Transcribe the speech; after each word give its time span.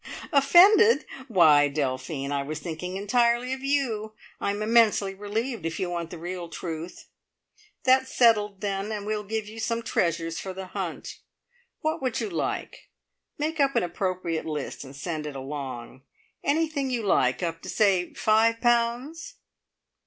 "Offended! 0.33 1.05
Why 1.27 1.67
Delphine, 1.67 2.31
I 2.31 2.41
was 2.41 2.57
thinking 2.57 2.97
entirely 2.97 3.53
of 3.53 3.61
you. 3.63 4.15
I'm 4.39 4.63
immensely 4.63 5.13
relieved, 5.13 5.63
if 5.63 5.79
you 5.79 5.91
want 5.91 6.09
the 6.09 6.17
real 6.17 6.49
truth. 6.49 7.07
That's 7.83 8.11
settled 8.11 8.61
then, 8.61 8.91
and 8.91 9.05
we'll 9.05 9.23
give 9.23 9.47
you 9.47 9.59
some 9.59 9.83
treasures 9.83 10.39
for 10.39 10.53
the 10.53 10.65
Hunt. 10.65 11.19
What 11.81 12.01
would 12.01 12.19
you 12.19 12.31
like? 12.31 12.89
Make 13.37 13.59
up 13.59 13.75
an 13.75 13.83
appropriate 13.83 14.47
list 14.47 14.83
and 14.83 14.95
send 14.95 15.27
it 15.27 15.35
along. 15.35 16.01
Anything 16.43 16.89
you 16.89 17.03
like, 17.03 17.43
up 17.43 17.61
to 17.61 17.69
say 17.69 18.11
five 18.15 18.59
pounds!" 18.59 19.35